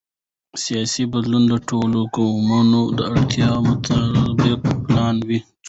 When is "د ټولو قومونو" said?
1.47-2.81